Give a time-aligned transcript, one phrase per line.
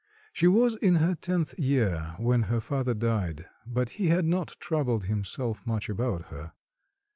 [0.33, 5.05] She was in her tenth year when her father died; but he had not troubled
[5.05, 6.53] himself much about her.